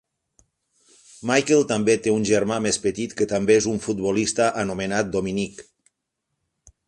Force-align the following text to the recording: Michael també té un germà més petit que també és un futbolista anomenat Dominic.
Michael 1.31 1.65
també 1.71 1.95
té 2.07 2.13
un 2.13 2.25
germà 2.29 2.57
més 2.67 2.81
petit 2.87 3.13
que 3.19 3.27
també 3.33 3.57
és 3.59 3.67
un 3.73 3.77
futbolista 3.85 4.49
anomenat 4.65 5.15
Dominic. 5.17 5.61